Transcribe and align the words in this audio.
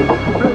И 0.00 0.49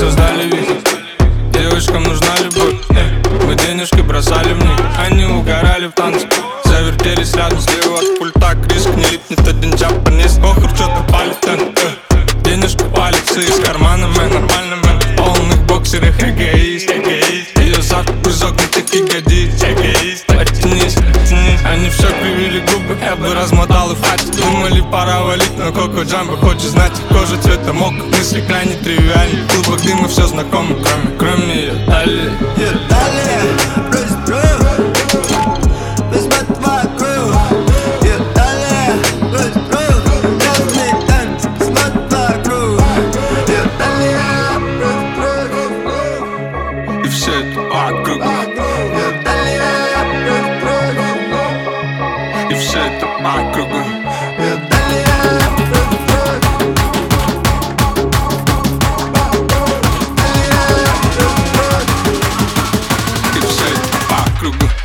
создали 0.00 0.44
вид 0.44 0.88
Девушкам 1.52 2.04
нужна 2.04 2.34
любовь. 2.38 2.76
Мы 3.46 3.54
денежки 3.54 4.00
бросали 4.00 4.54
в 4.54 4.58
них. 4.58 4.80
Они 4.98 5.26
угорали 5.26 5.88
в 5.88 5.92
танце. 5.92 6.26
Завертелись 6.64 7.34
рядом 7.34 7.60
слева 7.60 7.98
от 7.98 8.18
пульта. 8.18 8.56
Криск 8.66 8.88
не 8.96 9.04
липнет 9.04 9.46
один 9.46 9.74
джапанец 9.74 10.38
Охр, 10.38 10.70
что-то 10.74 11.04
палит. 11.12 11.36
Денежка 12.42 12.84
палится 12.84 13.40
из 13.40 13.58
Кривили 22.20 22.60
губы 22.60 22.98
Я 23.02 23.16
бы 23.16 23.34
размотал 23.34 23.92
и 23.92 23.96
хватит 23.96 24.36
Думали 24.36 24.82
пора 24.92 25.22
валить 25.22 25.56
Но 25.56 25.72
Коко 25.72 26.02
Джамбо 26.02 26.36
хочет 26.36 26.70
знать 26.70 26.92
Кожа 27.08 27.40
цвета 27.40 27.72
мок 27.72 27.92
Мысли 27.92 28.42
крайне 28.46 28.74
тривиальны. 28.74 29.46
Клубок 29.48 29.80
дыма 29.82 30.08
все 30.08 30.26
знакомо 30.26 30.76
Кроме, 30.76 31.18
кроме 31.18 31.54
ее 31.54 31.86
талии 31.86 32.30
Далее, 32.88 33.42
брось 33.42 33.59
і 52.50 52.54
все 52.54 52.90
так 53.00 53.20
макруби. 53.20 53.84
І 63.36 63.38
все 63.38 63.64
так 63.92 64.10
макруби. 64.10 64.79